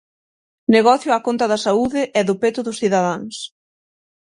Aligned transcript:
Negocio 0.75 1.09
á 1.17 1.19
conta 1.27 1.45
da 1.51 1.59
saúde 1.65 2.01
e 2.19 2.21
do 2.27 2.35
peto 2.41 2.61
dos 2.63 2.79
cidadáns. 2.81 3.35